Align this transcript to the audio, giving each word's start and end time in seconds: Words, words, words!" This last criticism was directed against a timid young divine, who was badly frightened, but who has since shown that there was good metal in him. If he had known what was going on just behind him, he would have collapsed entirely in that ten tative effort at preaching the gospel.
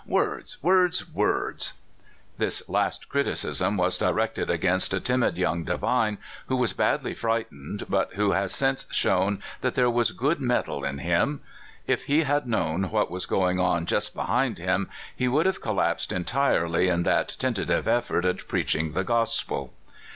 Words, 0.07 0.63
words, 0.63 1.07
words!" 1.13 1.73
This 2.39 2.67
last 2.67 3.07
criticism 3.07 3.77
was 3.77 3.99
directed 3.99 4.49
against 4.49 4.95
a 4.95 4.99
timid 4.99 5.37
young 5.37 5.63
divine, 5.63 6.17
who 6.47 6.55
was 6.55 6.73
badly 6.73 7.13
frightened, 7.13 7.83
but 7.87 8.13
who 8.13 8.31
has 8.31 8.51
since 8.51 8.87
shown 8.89 9.43
that 9.61 9.75
there 9.75 9.91
was 9.91 10.09
good 10.09 10.39
metal 10.41 10.83
in 10.83 10.97
him. 10.97 11.41
If 11.85 12.05
he 12.05 12.23
had 12.23 12.47
known 12.47 12.89
what 12.89 13.11
was 13.11 13.27
going 13.27 13.59
on 13.59 13.85
just 13.85 14.15
behind 14.15 14.57
him, 14.57 14.89
he 15.15 15.27
would 15.27 15.45
have 15.45 15.61
collapsed 15.61 16.11
entirely 16.11 16.87
in 16.87 17.03
that 17.03 17.35
ten 17.37 17.53
tative 17.53 17.85
effort 17.85 18.25
at 18.25 18.47
preaching 18.47 18.93
the 18.93 19.03
gospel. 19.03 19.71